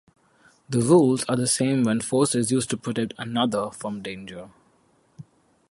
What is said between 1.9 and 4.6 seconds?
force is used to protect "another" from danger.